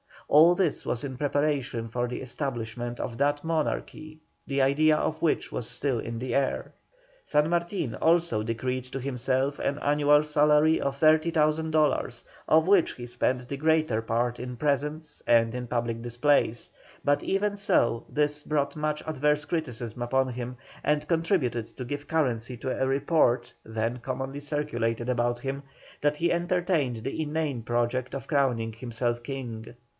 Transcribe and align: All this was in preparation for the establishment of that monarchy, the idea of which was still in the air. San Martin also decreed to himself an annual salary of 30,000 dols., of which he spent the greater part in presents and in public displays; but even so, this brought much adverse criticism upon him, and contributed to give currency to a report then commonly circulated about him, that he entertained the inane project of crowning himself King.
All 0.27 0.55
this 0.55 0.85
was 0.85 1.03
in 1.03 1.17
preparation 1.17 1.89
for 1.89 2.07
the 2.07 2.21
establishment 2.21 3.01
of 3.01 3.17
that 3.17 3.43
monarchy, 3.43 4.21
the 4.47 4.61
idea 4.61 4.95
of 4.95 5.21
which 5.21 5.51
was 5.51 5.69
still 5.69 5.99
in 5.99 6.17
the 6.19 6.33
air. 6.33 6.73
San 7.25 7.49
Martin 7.49 7.93
also 7.95 8.41
decreed 8.41 8.85
to 8.85 8.99
himself 8.99 9.59
an 9.59 9.77
annual 9.79 10.23
salary 10.23 10.79
of 10.79 10.95
30,000 10.97 11.71
dols., 11.73 12.23
of 12.47 12.65
which 12.65 12.93
he 12.93 13.05
spent 13.05 13.47
the 13.49 13.57
greater 13.57 14.01
part 14.01 14.39
in 14.39 14.55
presents 14.55 15.21
and 15.27 15.53
in 15.53 15.67
public 15.67 16.01
displays; 16.01 16.71
but 17.03 17.21
even 17.23 17.55
so, 17.57 18.05
this 18.09 18.41
brought 18.41 18.75
much 18.75 19.03
adverse 19.05 19.43
criticism 19.45 20.01
upon 20.01 20.29
him, 20.29 20.55
and 20.81 21.07
contributed 21.09 21.75
to 21.77 21.83
give 21.85 22.07
currency 22.07 22.55
to 22.55 22.71
a 22.71 22.87
report 22.87 23.53
then 23.65 23.97
commonly 23.97 24.39
circulated 24.39 25.09
about 25.09 25.39
him, 25.39 25.61
that 25.99 26.15
he 26.15 26.31
entertained 26.31 27.03
the 27.03 27.21
inane 27.21 27.61
project 27.61 28.15
of 28.15 28.27
crowning 28.27 28.71
himself 28.73 29.21
King. 29.21 29.75